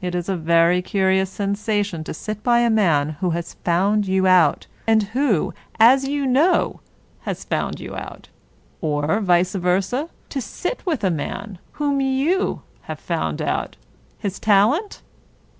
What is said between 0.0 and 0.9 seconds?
It is a very